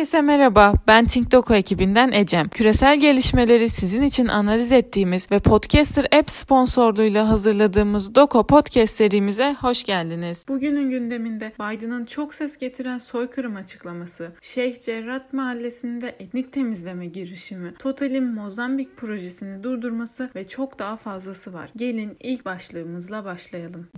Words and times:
Herkese 0.00 0.20
merhaba, 0.20 0.74
ben 0.86 1.06
TinkDoku 1.06 1.54
ekibinden 1.54 2.12
Ecem. 2.12 2.48
Küresel 2.48 3.00
gelişmeleri 3.00 3.68
sizin 3.68 4.02
için 4.02 4.28
analiz 4.28 4.72
ettiğimiz 4.72 5.30
ve 5.30 5.38
Podcaster 5.38 6.06
App 6.12 6.30
sponsorluğuyla 6.30 7.28
hazırladığımız 7.28 8.14
Doko 8.14 8.46
Podcast 8.46 8.96
serimize 8.96 9.56
hoş 9.60 9.84
geldiniz. 9.84 10.44
Bugünün 10.48 10.90
gündeminde 10.90 11.52
Biden'ın 11.60 12.04
çok 12.04 12.34
ses 12.34 12.56
getiren 12.56 12.98
soykırım 12.98 13.56
açıklaması, 13.56 14.32
Şeyh 14.42 14.80
Cerrat 14.80 15.32
Mahallesi'nde 15.32 16.08
etnik 16.08 16.52
temizleme 16.52 17.06
girişimi, 17.06 17.74
Total'in 17.78 18.34
Mozambik 18.34 18.96
projesini 18.96 19.62
durdurması 19.62 20.30
ve 20.36 20.48
çok 20.48 20.78
daha 20.78 20.96
fazlası 20.96 21.52
var. 21.52 21.70
Gelin 21.76 22.16
ilk 22.20 22.44
başlığımızla 22.44 23.24
başlayalım. 23.24 23.88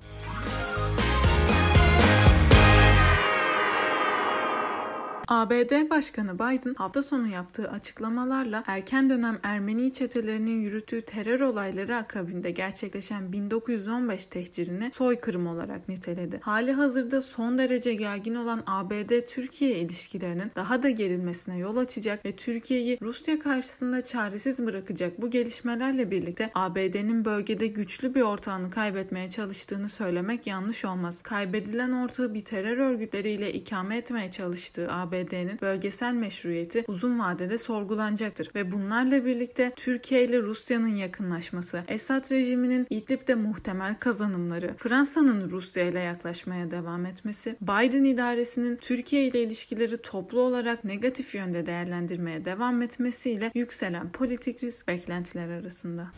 ABD 5.43 5.91
Başkanı 5.91 6.35
Biden 6.35 6.75
hafta 6.75 7.03
sonu 7.03 7.29
yaptığı 7.29 7.71
açıklamalarla 7.71 8.65
erken 8.67 9.11
dönem 9.11 9.39
Ermeni 9.43 9.93
çetelerinin 9.93 10.61
yürüttüğü 10.61 11.01
terör 11.01 11.41
olayları 11.41 11.97
akabinde 11.97 12.51
gerçekleşen 12.51 13.33
1915 13.33 14.27
tehcirini 14.27 14.91
soykırım 14.95 15.47
olarak 15.47 15.89
niteledi. 15.89 16.41
Hali 16.43 16.73
hazırda 16.73 17.23
son 17.23 17.59
derece 17.59 17.95
gergin 17.95 18.35
olan 18.35 18.63
ABD-Türkiye 18.67 19.79
ilişkilerinin 19.79 20.51
daha 20.57 20.83
da 20.83 20.91
gerilmesine 20.91 21.59
yol 21.59 21.77
açacak 21.77 22.25
ve 22.25 22.33
Türkiye'yi 22.33 22.99
Rusya 23.03 23.39
karşısında 23.39 24.05
çaresiz 24.05 24.67
bırakacak 24.67 25.23
bu 25.23 25.31
gelişmelerle 25.31 26.11
birlikte 26.11 26.51
ABD'nin 26.55 27.25
bölgede 27.25 27.67
güçlü 27.67 28.15
bir 28.15 28.23
ortağını 28.23 28.71
kaybetmeye 28.71 29.31
çalıştığını 29.31 29.89
söylemek 29.89 30.47
yanlış 30.47 30.85
olmaz. 30.85 31.23
Kaybedilen 31.23 31.93
ortağı 31.93 32.35
bir 32.35 32.45
terör 32.45 32.77
örgütleriyle 32.77 33.53
ikame 33.53 33.97
etmeye 33.97 34.31
çalıştığı 34.31 34.93
ABD 34.93 35.32
ABD'nin 35.33 35.61
bölgesel 35.61 36.13
meşruiyeti 36.13 36.85
uzun 36.89 37.19
vadede 37.19 37.59
sorgulanacaktır 37.59 38.51
ve 38.55 38.73
bunlarla 38.73 39.25
birlikte 39.25 39.73
Türkiye 39.77 40.25
ile 40.25 40.39
Rusya'nın 40.39 40.97
yakınlaşması, 40.97 41.83
Esad 41.89 42.31
rejiminin 42.31 42.87
İdlib'de 42.91 43.35
muhtemel 43.35 43.99
kazanımları, 43.99 44.75
Fransa'nın 44.77 45.51
Rusya 45.51 45.85
ile 45.85 46.01
yaklaşmaya 46.01 46.71
devam 46.71 47.07
etmesi, 47.07 47.57
Biden 47.63 48.05
idaresinin 48.05 48.77
Türkiye 48.77 49.27
ile 49.27 49.43
ilişkileri 49.43 49.97
toplu 49.97 50.41
olarak 50.41 50.85
negatif 50.85 51.35
yönde 51.35 51.67
değerlendirmeye 51.67 52.45
devam 52.45 52.83
etmesiyle 52.83 53.51
yükselen 53.55 54.13
politik 54.13 54.63
risk 54.63 54.89
beklentiler 54.89 55.49
arasında. 55.49 56.13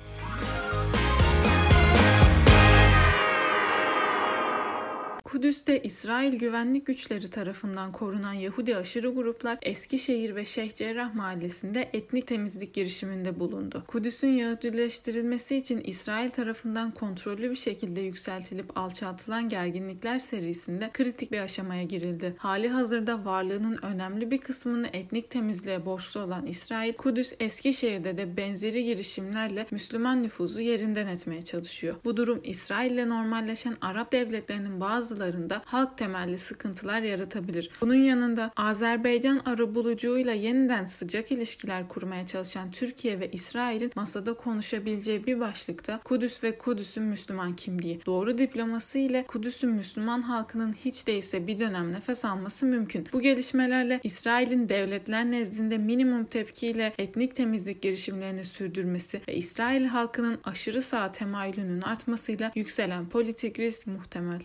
Kudüs'te 5.35 5.83
İsrail 5.83 6.39
güvenlik 6.39 6.87
güçleri 6.87 7.31
tarafından 7.31 7.93
korunan 7.93 8.33
Yahudi 8.33 8.77
aşırı 8.77 9.09
gruplar 9.09 9.59
Eskişehir 9.63 10.37
ve 10.37 10.45
Şeyh 10.45 10.75
Cerrah 10.75 11.15
mahallesinde 11.15 11.89
etnik 11.93 12.27
temizlik 12.27 12.75
girişiminde 12.75 13.41
bulundu. 13.41 13.85
Kudüs'ün 13.87 14.29
Yahudileştirilmesi 14.29 15.57
için 15.57 15.81
İsrail 15.85 16.31
tarafından 16.31 16.91
kontrollü 16.91 17.51
bir 17.51 17.57
şekilde 17.57 18.01
yükseltilip 18.01 18.79
alçaltılan 18.79 19.49
gerginlikler 19.49 20.19
serisinde 20.19 20.91
kritik 20.93 21.33
bir 21.33 21.41
aşamaya 21.41 21.83
girildi. 21.83 22.35
Hali 22.39 22.69
hazırda 22.69 23.25
varlığının 23.25 23.79
önemli 23.83 24.31
bir 24.31 24.39
kısmını 24.39 24.89
etnik 24.93 25.31
temizliğe 25.31 25.87
borçlu 25.87 26.21
olan 26.21 26.47
İsrail, 26.47 26.93
Kudüs 26.93 27.33
Eskişehir'de 27.41 28.17
de 28.17 28.37
benzeri 28.37 28.85
girişimlerle 28.85 29.67
Müslüman 29.71 30.23
nüfuzu 30.23 30.61
yerinden 30.61 31.07
etmeye 31.07 31.43
çalışıyor. 31.43 31.97
Bu 32.05 32.17
durum 32.17 32.41
İsrail 32.45 32.91
ile 32.91 33.09
normalleşen 33.09 33.77
Arap 33.81 34.13
devletlerinin 34.13 34.81
bazıları 34.81 35.24
politikalarında 35.25 35.63
halk 35.65 35.99
temelli 35.99 36.39
sıkıntılar 36.39 37.01
yaratabilir. 37.01 37.71
Bunun 37.81 37.95
yanında 37.95 38.51
Azerbaycan 38.57 39.41
arabuluculuğuyla 39.45 40.33
yeniden 40.33 40.85
sıcak 40.85 41.33
ilişkiler 41.33 41.89
kurmaya 41.89 42.27
çalışan 42.27 42.71
Türkiye 42.71 43.21
ve 43.21 43.31
İsrail'in 43.31 43.93
masada 43.95 44.35
konuşabileceği 44.35 45.27
bir 45.27 45.41
başlıkta 45.41 46.01
Kudüs 46.05 46.43
ve 46.43 46.59
Kudüs'ün 46.59 47.03
Müslüman 47.03 47.57
kimliği. 47.57 48.01
Doğru 48.07 48.39
diplomasi 48.39 49.01
ile 49.01 49.25
Kudüs'ün 49.27 49.71
Müslüman 49.71 50.23
halkının 50.23 50.73
hiç 50.73 51.07
değilse 51.07 51.47
bir 51.47 51.59
dönem 51.59 51.93
nefes 51.93 52.25
alması 52.25 52.67
mümkün. 52.67 53.09
Bu 53.13 53.21
gelişmelerle 53.21 54.01
İsrail'in 54.03 54.69
devletler 54.69 55.25
nezdinde 55.31 55.79
minimum 55.79 56.25
tepkiyle 56.25 56.93
etnik 56.99 57.35
temizlik 57.35 57.83
girişimlerini 57.83 58.45
sürdürmesi 58.45 59.21
ve 59.29 59.35
İsrail 59.35 59.85
halkının 59.85 60.39
aşırı 60.45 60.83
sağ 60.83 61.13
temayülünün 61.13 61.81
artmasıyla 61.81 62.53
yükselen 62.55 63.09
politik 63.09 63.59
risk 63.59 63.87
muhtemel. 63.87 64.41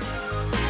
Música 0.00 0.61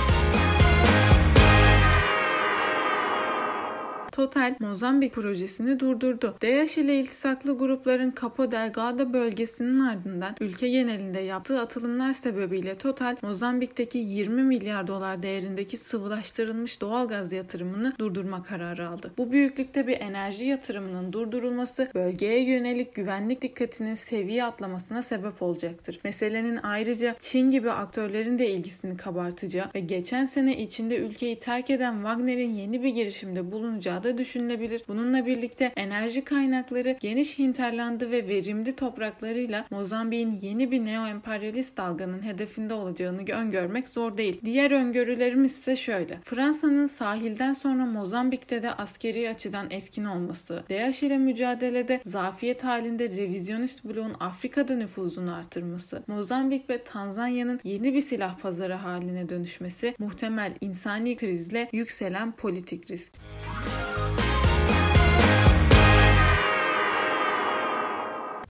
Total 4.12 4.54
Mozambik 4.60 5.14
projesini 5.14 5.80
durdurdu. 5.80 6.34
DAEŞ 6.42 6.78
ile 6.78 7.00
iltisaklı 7.00 7.58
grupların 7.58 8.14
Capo 8.22 8.50
Delgado 8.50 9.12
bölgesinin 9.12 9.80
ardından 9.80 10.34
ülke 10.40 10.68
genelinde 10.68 11.20
yaptığı 11.20 11.60
atılımlar 11.60 12.12
sebebiyle 12.12 12.74
Total 12.74 13.16
Mozambik'teki 13.22 13.98
20 13.98 14.42
milyar 14.42 14.86
dolar 14.86 15.22
değerindeki 15.22 15.76
sıvılaştırılmış 15.76 16.80
doğal 16.80 17.08
gaz 17.08 17.32
yatırımını 17.32 17.92
durdurma 17.98 18.42
kararı 18.42 18.88
aldı. 18.88 19.12
Bu 19.18 19.32
büyüklükte 19.32 19.86
bir 19.86 20.00
enerji 20.00 20.44
yatırımının 20.44 21.12
durdurulması 21.12 21.88
bölgeye 21.94 22.42
yönelik 22.42 22.94
güvenlik 22.94 23.42
dikkatinin 23.42 23.94
seviye 23.94 24.44
atlamasına 24.44 25.02
sebep 25.02 25.42
olacaktır. 25.42 26.00
Meselenin 26.04 26.56
ayrıca 26.62 27.16
Çin 27.18 27.48
gibi 27.48 27.70
aktörlerin 27.70 28.38
de 28.38 28.50
ilgisini 28.50 28.96
kabartacağı 28.96 29.66
ve 29.74 29.80
geçen 29.80 30.24
sene 30.24 30.58
içinde 30.58 30.96
ülkeyi 30.96 31.38
terk 31.38 31.70
eden 31.70 31.94
Wagner'in 31.94 32.50
yeni 32.50 32.82
bir 32.82 32.88
girişimde 32.88 33.52
bulunacağı 33.52 34.01
da 34.02 34.18
düşünülebilir. 34.18 34.82
Bununla 34.88 35.26
birlikte 35.26 35.72
enerji 35.76 36.24
kaynakları 36.24 36.96
geniş 37.00 37.38
hinterlandı 37.38 38.10
ve 38.10 38.28
verimli 38.28 38.76
topraklarıyla 38.76 39.66
Mozambik'in 39.70 40.40
yeni 40.42 40.70
bir 40.70 40.80
neo-emperyalist 40.80 41.76
dalganın 41.76 42.22
hedefinde 42.22 42.74
olacağını 42.74 43.22
öngörmek 43.32 43.88
zor 43.88 44.16
değil. 44.16 44.40
Diğer 44.44 44.70
öngörülerimiz 44.70 45.58
ise 45.58 45.76
şöyle. 45.76 46.18
Fransa'nın 46.24 46.86
sahilden 46.86 47.52
sonra 47.52 47.86
Mozambik'te 47.86 48.62
de 48.62 48.72
askeri 48.72 49.30
açıdan 49.30 49.70
etkin 49.70 50.04
olması, 50.04 50.62
DAEŞ 50.70 51.02
ile 51.02 51.18
mücadelede 51.18 52.00
zafiyet 52.04 52.64
halinde 52.64 53.08
revizyonist 53.08 53.84
bloğun 53.84 54.14
Afrika'da 54.20 54.74
nüfuzunu 54.74 55.34
artırması, 55.34 56.02
Mozambik 56.06 56.70
ve 56.70 56.84
Tanzanya'nın 56.84 57.60
yeni 57.64 57.94
bir 57.94 58.00
silah 58.00 58.38
pazarı 58.38 58.74
haline 58.74 59.28
dönüşmesi, 59.28 59.94
muhtemel 59.98 60.52
insani 60.60 61.16
krizle 61.16 61.68
yükselen 61.72 62.32
politik 62.32 62.90
risk. 62.90 63.12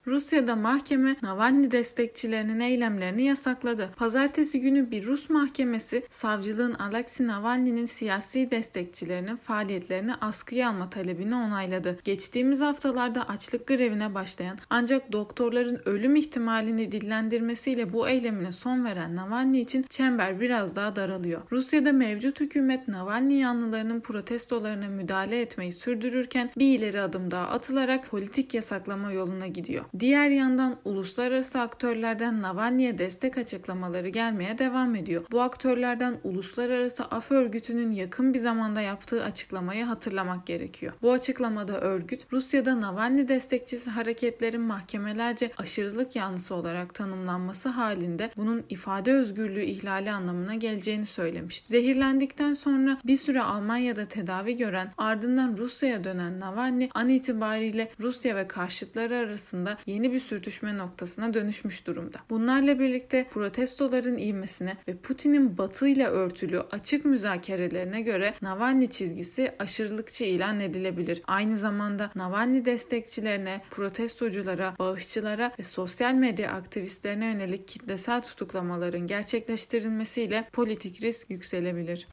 Rusya'da 0.06 0.56
mahkeme 0.56 1.16
Navalny 1.22 1.70
destekçilerinin 1.70 2.60
eylemlerini 2.60 3.22
yasakladı. 3.22 3.90
Pazartesi 3.96 4.60
günü 4.60 4.90
bir 4.90 5.06
Rus 5.06 5.30
mahkemesi 5.30 6.02
savcılığın 6.10 6.74
Alexei 6.74 7.26
Navalny'nin 7.26 7.86
siyasi 7.86 8.50
destekçilerinin 8.50 9.36
faaliyetlerini 9.36 10.14
askıya 10.14 10.68
alma 10.68 10.91
talebini 10.91 11.34
onayladı. 11.34 11.98
Geçtiğimiz 12.04 12.60
haftalarda 12.60 13.28
açlık 13.28 13.66
grevine 13.66 14.14
başlayan 14.14 14.58
ancak 14.70 15.12
doktorların 15.12 15.80
ölüm 15.84 16.16
ihtimalini 16.16 16.92
dillendirmesiyle 16.92 17.92
bu 17.92 18.08
eylemine 18.08 18.52
son 18.52 18.84
veren 18.84 19.16
Navalny 19.16 19.60
için 19.60 19.82
çember 19.82 20.41
biraz 20.41 20.76
daha 20.76 20.96
daralıyor. 20.96 21.42
Rusya'da 21.52 21.92
mevcut 21.92 22.41
hükümet 22.41 22.88
Navalny 22.88 23.38
yanlılarının 23.38 24.00
protestolarına 24.00 24.88
müdahale 24.88 25.41
etmeyi 25.41 25.72
sürdürürken 25.72 26.50
bir 26.58 26.78
ileri 26.78 27.00
adım 27.00 27.30
daha 27.30 27.48
atılarak 27.48 28.06
politik 28.06 28.54
yasaklama 28.54 29.12
yoluna 29.12 29.46
gidiyor. 29.46 29.84
Diğer 29.98 30.30
yandan 30.30 30.76
uluslararası 30.84 31.60
aktörlerden 31.60 32.42
Navalny'e 32.42 32.98
destek 32.98 33.39
açıklamaları 33.39 34.09
gelmeye 34.09 34.59
devam 34.59 34.94
ediyor. 34.94 35.24
Bu 35.33 35.41
aktörlerden 35.41 36.16
Uluslararası 36.24 37.04
Af 37.04 37.30
Örgütü'nün 37.30 37.92
yakın 37.92 38.34
bir 38.34 38.39
zamanda 38.39 38.80
yaptığı 38.80 39.24
açıklamayı 39.24 39.84
hatırlamak 39.84 40.47
gerekiyor. 40.47 40.92
Bu 41.03 41.12
açıklamada 41.12 41.80
örgüt 41.80 42.27
Rusya'da 42.33 42.80
Navalny 42.80 43.28
destekçisi 43.28 43.91
hareketlerin 43.91 44.60
mahkemelerce 44.60 45.50
aşırılık 45.59 46.16
yanlısı 46.16 46.54
olarak 46.54 46.94
tanımlanması 46.94 47.68
halinde 47.68 48.30
bunun 48.36 48.65
ifade 48.68 49.12
özgürlüğü 49.12 49.65
ihlali 49.65 50.10
anlamına 50.10 50.54
geleceğini 50.54 51.06
söylemiş. 51.06 51.60
Zehirlendikten 51.60 52.53
sonra 52.53 52.98
bir 53.04 53.16
süre 53.16 53.42
Almanya'da 53.42 54.06
tedavi 54.06 54.56
gören 54.56 54.92
ardından 54.98 55.56
Rusya'ya 55.56 56.04
dönen 56.04 56.41
Navalny 56.41 56.89
an 56.94 57.09
itibariyle 57.09 57.91
Rusya 58.00 58.36
ve 58.36 58.48
karşıtları 58.48 59.16
arasında 59.16 59.78
yeni 59.86 60.12
bir 60.12 60.20
sürtüşme 60.20 60.78
noktasına 60.78 61.34
dönüşmüş 61.34 61.86
durumda. 61.86 62.18
Bunlarla 62.30 62.78
birlikte 62.78 63.26
protestoların 63.30 64.18
ivmesine 64.18 64.76
ve 64.88 64.96
Putin'in 64.96 65.58
batı 65.58 65.88
ile 65.88 66.06
örtülü 66.06 66.60
açık 66.60 67.04
müzakerelerine 67.04 68.00
göre 68.00 68.34
Navalny 68.42 68.90
çizgisi 68.90 69.54
aşırılıkçı 69.58 70.24
ilan 70.24 70.60
edilebilir. 70.60 71.22
Aynı 71.26 71.56
zamanda 71.56 72.10
Navalny 72.14 72.64
destekçilerine, 72.64 73.60
protestoculara, 73.70 74.74
bağışçılara 74.78 75.52
ve 75.58 75.62
sosyal 75.62 76.14
medya 76.14 76.52
aktivistlerine 76.52 77.26
yönelik 77.26 77.68
kitlesel 77.68 78.22
tutuklamaların 78.22 79.06
gerçekleştirilmesiyle 79.06 80.48
politik 80.52 81.02
risk 81.02 81.30
yükselebilir. 81.30 82.08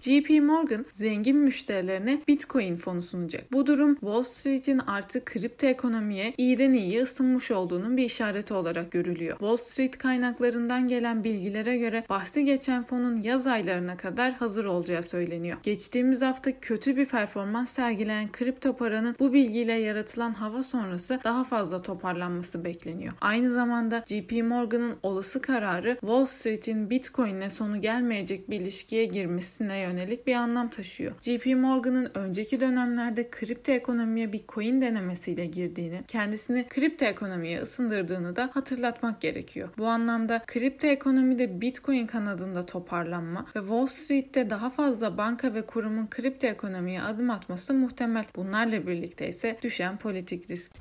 JP 0.00 0.30
Morgan 0.42 0.86
zengin 0.92 1.36
müşterilerine 1.36 2.22
Bitcoin 2.28 2.76
fonu 2.76 3.02
sunacak. 3.02 3.52
Bu 3.52 3.66
durum 3.66 3.94
Wall 3.94 4.22
Street'in 4.22 4.78
artık 4.78 5.26
kripto 5.26 5.66
ekonomiye 5.66 6.34
iyiden 6.38 6.72
iyiye 6.72 7.02
ısınmış 7.02 7.50
olduğunun 7.50 7.96
bir 7.96 8.04
işareti 8.04 8.54
olarak 8.54 8.90
görülüyor. 8.90 9.38
Wall 9.38 9.56
Street 9.56 9.98
kaynaklarından 9.98 10.86
gelen 10.88 11.24
bilgilere 11.24 11.78
göre 11.78 12.04
bahsi 12.08 12.44
geçen 12.44 12.84
fonun 12.84 13.22
yaz 13.22 13.46
aylarına 13.46 13.96
kadar 13.96 14.32
hazır 14.32 14.64
olacağı 14.64 15.02
söyleniyor. 15.02 15.58
Geçtiğimiz 15.62 16.22
hafta 16.22 16.60
kötü 16.60 16.96
bir 16.96 17.06
performans 17.06 17.70
sergileyen 17.70 18.32
kripto 18.32 18.76
paranın 18.76 19.16
bu 19.18 19.32
bilgiyle 19.32 19.72
yaratılan 19.72 20.32
hava 20.32 20.62
sonrası 20.62 21.20
daha 21.24 21.44
fazla 21.44 21.82
toparlanması 21.82 22.64
bekleniyor. 22.64 23.12
Aynı 23.20 23.50
zamanda 23.50 24.04
JP 24.06 24.32
Morgan'ın 24.32 24.96
olası 25.02 25.42
kararı 25.42 25.96
Wall 26.00 26.26
Street'in 26.26 26.90
Bitcoin'le 26.90 27.48
sonu 27.48 27.80
gelmeyecek 27.80 28.50
bir 28.50 28.60
ilişkiye 28.60 29.04
girmesine 29.04 29.78
yönelik 29.78 29.89
bir 30.26 30.34
anlam 30.34 30.70
taşıyor. 30.70 31.12
JP 31.20 31.46
Morgan'ın 31.46 32.10
önceki 32.14 32.60
dönemlerde 32.60 33.30
kripto 33.30 33.72
ekonomiye 33.72 34.32
bir 34.32 34.40
coin 34.48 34.80
denemesiyle 34.80 35.46
girdiğini, 35.46 36.02
kendisini 36.08 36.68
kripto 36.68 37.04
ekonomiye 37.04 37.60
ısındırdığını 37.60 38.36
da 38.36 38.50
hatırlatmak 38.54 39.20
gerekiyor. 39.20 39.68
Bu 39.78 39.86
anlamda 39.86 40.42
kripto 40.46 40.86
ekonomide 40.86 41.60
Bitcoin 41.60 42.06
kanadında 42.06 42.66
toparlanma 42.66 43.46
ve 43.56 43.60
Wall 43.60 43.86
Street'te 43.86 44.50
daha 44.50 44.70
fazla 44.70 45.18
banka 45.18 45.54
ve 45.54 45.66
kurumun 45.66 46.06
kripto 46.06 46.46
ekonomiye 46.46 47.02
adım 47.02 47.30
atması 47.30 47.74
muhtemel. 47.74 48.24
Bunlarla 48.36 48.86
birlikte 48.86 49.28
ise 49.28 49.58
düşen 49.62 49.96
politik 49.96 50.50
risk. 50.50 50.72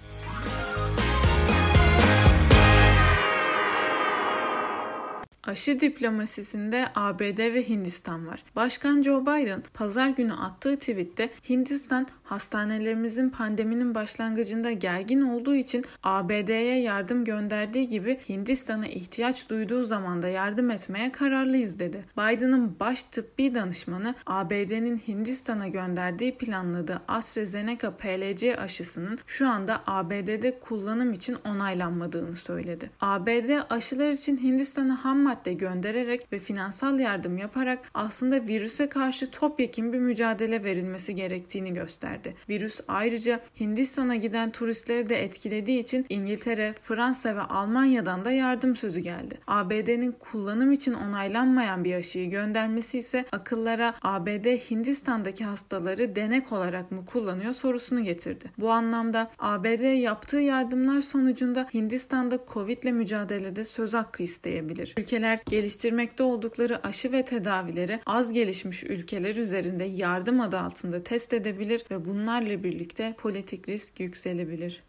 Aşı 5.44 5.80
diplomasisinde 5.80 6.88
ABD 6.96 7.40
ve 7.40 7.70
Hindistan 7.70 8.28
var. 8.28 8.44
Başkan 8.56 9.02
Joe 9.02 9.22
Biden 9.22 9.64
pazar 9.74 10.10
günü 10.10 10.34
attığı 10.34 10.80
tweette 10.80 11.30
Hindistan 11.50 12.08
hastanelerimizin 12.30 13.30
pandeminin 13.30 13.96
başlangıcında 13.96 14.72
gergin 14.72 15.22
olduğu 15.22 15.56
için 15.56 15.86
ABD'ye 16.04 16.82
yardım 16.82 17.26
gönderdiği 17.26 17.90
gibi 17.90 18.20
Hindistan'a 18.30 18.88
ihtiyaç 18.88 19.50
duyduğu 19.50 19.84
zaman 19.84 20.22
da 20.22 20.28
yardım 20.28 20.72
etmeye 20.72 21.12
kararlıyız 21.12 21.80
dedi. 21.80 22.06
Biden'ın 22.18 22.80
baş 22.80 23.04
tıbbi 23.04 23.56
danışmanı 23.56 24.16
ABD'nin 24.26 25.02
Hindistan'a 25.08 25.68
gönderdiği 25.68 26.38
planladığı 26.38 27.02
AstraZeneca 27.08 27.92
PLC 27.92 28.58
aşısının 28.58 29.20
şu 29.28 29.50
anda 29.50 29.82
ABD'de 29.88 30.60
kullanım 30.60 31.14
için 31.14 31.38
onaylanmadığını 31.46 32.36
söyledi. 32.36 32.90
ABD 33.02 33.50
aşılar 33.70 34.12
için 34.12 34.38
Hindistan'a 34.38 35.06
ham 35.06 35.20
madde 35.20 35.54
göndererek 35.54 36.34
ve 36.34 36.40
finansal 36.40 37.00
yardım 37.00 37.38
yaparak 37.38 37.80
aslında 37.94 38.48
virüse 38.48 38.90
karşı 38.90 39.32
topyekun 39.32 39.94
bir 39.94 40.00
mücadele 40.00 40.64
verilmesi 40.64 41.16
gerektiğini 41.16 41.74
gösterdi. 41.74 42.19
Virüs 42.50 42.82
ayrıca 42.88 43.40
Hindistan'a 43.60 44.16
giden 44.16 44.52
turistleri 44.52 45.10
de 45.10 45.24
etkilediği 45.24 45.80
için 45.80 46.06
İngiltere, 46.10 46.76
Fransa 46.82 47.36
ve 47.36 47.42
Almanya'dan 47.42 48.26
da 48.26 48.32
yardım 48.32 48.76
sözü 48.76 49.00
geldi. 49.00 49.38
ABD'nin 49.48 50.12
kullanım 50.12 50.72
için 50.72 50.94
onaylanmayan 50.94 51.84
bir 51.84 51.94
aşıyı 51.94 52.30
göndermesi 52.30 53.00
ise 53.00 53.26
akıllara 53.32 53.94
ABD 54.02 54.46
Hindistan'daki 54.72 55.46
hastaları 55.46 56.16
denek 56.16 56.52
olarak 56.52 56.92
mı 56.92 57.06
kullanıyor 57.06 57.54
sorusunu 57.54 58.04
getirdi. 58.04 58.52
Bu 58.58 58.72
anlamda 58.72 59.32
ABD 59.40 60.02
yaptığı 60.02 60.40
yardımlar 60.40 61.02
sonucunda 61.02 61.70
Hindistan'da 61.74 62.40
Covid 62.54 62.84
ile 62.84 62.92
mücadelede 62.92 63.64
söz 63.64 63.94
hakkı 63.94 64.24
isteyebilir. 64.24 64.94
Ülke 64.98 65.20
ülkeler 65.20 65.40
geliştirmekte 65.46 66.24
oldukları 66.24 66.88
aşı 66.88 67.12
ve 67.12 67.26
tedavileri 67.26 68.00
az 68.06 68.34
gelişmiş 68.34 68.84
ülkeler 68.84 69.36
üzerinde 69.36 69.84
yardım 69.84 70.42
adı 70.42 70.60
altında 70.60 71.04
test 71.04 71.34
edebilir 71.34 71.86
ve 71.92 72.06
bunlarla 72.10 72.64
birlikte 72.64 73.16
politik 73.22 73.70
risk 73.70 74.00
yükselebilir. 74.00 74.84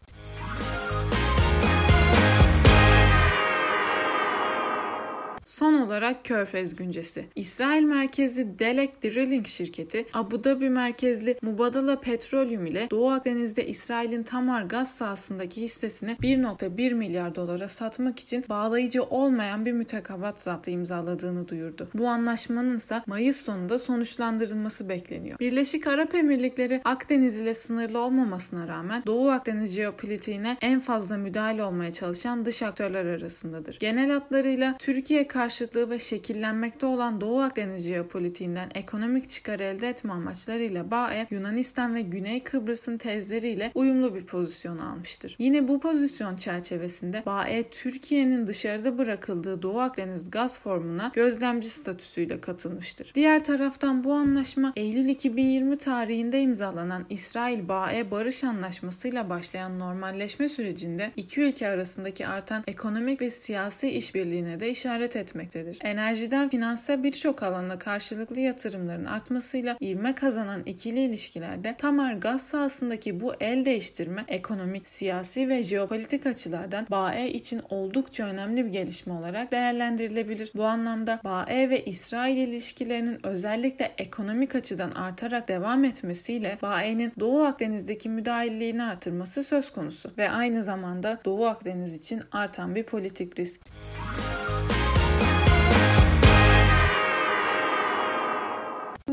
Son 5.61 5.75
olarak 5.75 6.25
Körfez 6.25 6.77
güncesi. 6.77 7.27
İsrail 7.37 7.83
merkezli 7.83 8.59
Delek 8.59 9.05
Drilling 9.05 9.47
şirketi 9.47 10.07
Abu 10.13 10.45
Dhabi 10.45 10.71
merkezli 10.71 11.39
Mubadala 11.43 12.01
Petroleum 12.01 12.67
ile 12.67 12.91
Doğu 12.91 13.11
Akdeniz'de 13.11 13.67
İsrail'in 13.67 14.23
Tamar 14.23 14.63
gaz 14.63 14.95
sahasındaki 14.95 15.63
hissesini 15.63 16.11
1.1 16.11 16.95
milyar 16.95 17.35
dolara 17.35 17.69
satmak 17.69 18.21
için 18.21 18.45
bağlayıcı 18.49 19.03
olmayan 19.03 19.67
bir 19.67 19.73
mütekabat 19.73 20.41
zaptı 20.41 20.71
imzaladığını 20.71 21.49
duyurdu. 21.49 21.89
Bu 21.95 22.09
anlaşmanın 22.09 22.77
ise 22.77 23.03
Mayıs 23.07 23.43
sonunda 23.43 23.79
sonuçlandırılması 23.79 24.89
bekleniyor. 24.89 25.39
Birleşik 25.39 25.87
Arap 25.87 26.15
Emirlikleri 26.15 26.81
Akdeniz 26.85 27.39
ile 27.39 27.55
sınırlı 27.55 27.99
olmamasına 27.99 28.69
rağmen 28.69 29.03
Doğu 29.07 29.31
Akdeniz 29.31 29.75
jeopolitiğine 29.75 30.57
en 30.61 30.81
fazla 30.81 31.17
müdahale 31.17 31.65
olmaya 31.65 31.93
çalışan 31.93 32.45
dış 32.45 32.63
aktörler 32.63 33.05
arasındadır. 33.05 33.77
Genel 33.81 34.11
hatlarıyla 34.11 34.77
Türkiye 34.79 35.27
karşıtlığı 35.51 35.91
ve 35.91 35.99
şekillenmekte 35.99 36.87
olan 36.87 37.21
Doğu 37.21 37.41
Akdeniz 37.41 37.85
jeopolitiğinden 37.85 38.71
ekonomik 38.75 39.29
çıkar 39.29 39.61
elde 39.61 39.89
etme 39.89 40.13
amaçlarıyla 40.13 40.91
BAE, 40.91 41.27
Yunanistan 41.31 41.95
ve 41.95 42.03
Güney 42.03 42.43
Kıbrıs'ın 42.43 42.99
tezleriyle 42.99 43.73
uyumlu 43.75 44.15
bir 44.15 44.25
pozisyon 44.25 44.79
almıştır. 44.79 45.37
Yine 45.39 45.69
bu 45.69 45.81
pozisyon 45.81 46.37
çerçevesinde 46.37 47.23
BAE, 47.27 47.63
Türkiye'nin 47.71 48.47
dışarıda 48.47 48.99
bırakıldığı 48.99 49.63
Doğu 49.63 49.81
Akdeniz 49.81 50.31
gaz 50.31 50.59
formuna 50.59 51.13
gözlemci 51.15 51.69
statüsüyle 51.69 52.41
katılmıştır. 52.41 53.13
Diğer 53.15 53.45
taraftan 53.45 54.05
bu 54.05 54.13
anlaşma 54.13 54.73
Eylül 54.77 55.09
2020 55.09 55.79
tarihinde 55.79 56.41
imzalanan 56.41 57.07
İsrail-BAE 57.11 58.11
barış 58.11 58.45
anlaşmasıyla 58.45 59.31
başlayan 59.31 59.79
normalleşme 59.79 60.49
sürecinde 60.49 61.13
iki 61.17 61.41
ülke 61.41 61.69
arasındaki 61.69 62.27
artan 62.27 62.65
ekonomik 62.67 63.21
ve 63.21 63.31
siyasi 63.31 63.91
işbirliğine 63.91 64.61
de 64.61 64.71
işaret 64.71 65.17
etmektedir 65.17 65.40
etmektedir. 65.41 65.79
Enerjiden 65.83 66.49
finanse 66.49 67.03
birçok 67.03 67.43
alanda 67.43 67.79
karşılıklı 67.79 68.41
yatırımların 68.41 69.05
artmasıyla 69.05 69.77
ivme 69.83 70.15
kazanan 70.15 70.63
ikili 70.67 71.01
ilişkilerde 71.01 71.75
Tamar 71.79 72.13
gaz 72.13 72.47
sahasındaki 72.47 73.21
bu 73.21 73.35
el 73.41 73.65
değiştirme 73.65 74.25
ekonomik, 74.29 74.89
siyasi 74.89 75.49
ve 75.49 75.63
jeopolitik 75.63 76.27
açılardan 76.27 76.87
BAE 76.91 77.33
için 77.33 77.63
oldukça 77.69 78.25
önemli 78.25 78.65
bir 78.65 78.71
gelişme 78.71 79.13
olarak 79.13 79.53
değerlendirilebilir. 79.53 80.51
Bu 80.55 80.65
anlamda 80.65 81.21
BAE 81.25 81.71
ve 81.71 81.85
İsrail 81.85 82.37
ilişkilerinin 82.37 83.27
özellikle 83.27 83.93
ekonomik 83.99 84.55
açıdan 84.55 84.91
artarak 84.91 85.49
devam 85.49 85.85
etmesiyle 85.85 86.59
BAE'nin 86.63 87.13
Doğu 87.21 87.43
Akdeniz'deki 87.43 88.09
müdahilliğini 88.09 88.83
artırması 88.83 89.45
söz 89.45 89.73
konusu 89.73 90.11
ve 90.19 90.31
aynı 90.31 90.63
zamanda 90.63 91.19
Doğu 91.25 91.47
Akdeniz 91.47 91.97
için 91.97 92.23
artan 92.33 92.75
bir 92.75 92.83
politik 92.83 93.39
risk. 93.39 93.61